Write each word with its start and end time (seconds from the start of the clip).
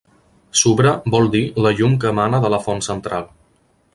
"Subra" 0.61 0.93
vol 1.15 1.29
dir 1.35 1.41
"la 1.65 1.73
llum 1.81 1.95
que 2.05 2.11
emana 2.13 2.39
de 2.47 2.53
la 2.57 2.63
font 2.67 2.83
central". 2.91 3.31